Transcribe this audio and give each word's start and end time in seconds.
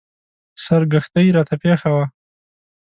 سرګښتۍ 0.63 1.27
راته 1.37 1.55
پېښه 1.63 1.89
وه. 1.95 2.05